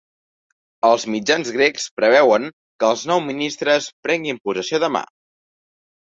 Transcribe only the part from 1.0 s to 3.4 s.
mitjans grecs preveuen que els nou